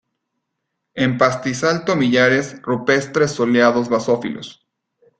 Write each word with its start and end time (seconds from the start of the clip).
En 0.95 1.19
pastizal-tomillares 1.19 2.59
rupestres 2.63 3.33
soleados 3.33 3.87
basófilos. 3.87 4.65